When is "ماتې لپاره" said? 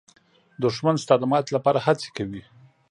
1.31-1.79